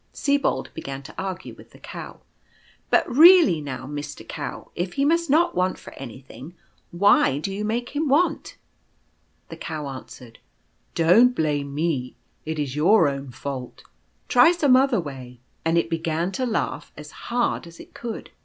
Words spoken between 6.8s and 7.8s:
why do you